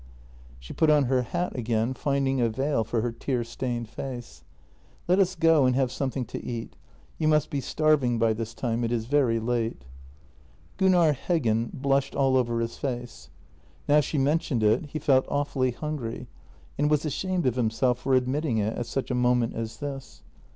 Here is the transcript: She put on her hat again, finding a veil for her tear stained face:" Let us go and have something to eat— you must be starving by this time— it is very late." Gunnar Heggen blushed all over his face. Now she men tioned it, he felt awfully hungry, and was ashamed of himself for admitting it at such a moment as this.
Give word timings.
She 0.59 0.73
put 0.73 0.89
on 0.89 1.03
her 1.03 1.21
hat 1.21 1.55
again, 1.55 1.93
finding 1.93 2.41
a 2.41 2.49
veil 2.49 2.83
for 2.83 3.01
her 3.01 3.11
tear 3.11 3.43
stained 3.43 3.87
face:" 3.87 4.43
Let 5.07 5.19
us 5.19 5.35
go 5.35 5.65
and 5.67 5.75
have 5.75 5.91
something 5.91 6.25
to 6.25 6.43
eat— 6.43 6.75
you 7.19 7.27
must 7.27 7.51
be 7.51 7.61
starving 7.61 8.17
by 8.17 8.33
this 8.33 8.55
time— 8.55 8.83
it 8.83 8.91
is 8.91 9.05
very 9.05 9.39
late." 9.39 9.85
Gunnar 10.77 11.13
Heggen 11.13 11.71
blushed 11.71 12.15
all 12.15 12.35
over 12.35 12.61
his 12.61 12.79
face. 12.79 13.29
Now 13.87 13.99
she 13.99 14.17
men 14.17 14.39
tioned 14.39 14.63
it, 14.63 14.87
he 14.87 14.97
felt 14.97 15.27
awfully 15.29 15.69
hungry, 15.69 16.25
and 16.79 16.89
was 16.89 17.05
ashamed 17.05 17.45
of 17.45 17.53
himself 17.53 17.99
for 17.99 18.15
admitting 18.15 18.57
it 18.57 18.75
at 18.75 18.87
such 18.87 19.11
a 19.11 19.13
moment 19.13 19.53
as 19.53 19.77
this. 19.77 20.23